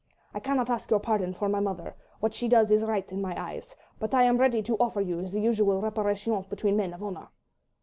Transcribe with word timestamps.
I 0.33 0.39
cannot 0.39 0.71
ask 0.71 0.89
your 0.89 0.99
pardon 0.99 1.31
for 1.35 1.47
my 1.47 1.59
mother; 1.59 1.93
what 2.21 2.33
she 2.33 2.47
does 2.47 2.71
is 2.71 2.83
right 2.83 3.07
in 3.11 3.21
my 3.21 3.39
eyes. 3.39 3.75
But 3.99 4.15
I 4.15 4.23
am 4.23 4.39
ready 4.39 4.63
to 4.63 4.77
offer 4.79 4.99
you 4.99 5.21
the 5.27 5.39
usual 5.39 5.79
reparation 5.79 6.43
between 6.49 6.75
men 6.75 6.95
of 6.95 7.03
honour." 7.03 7.27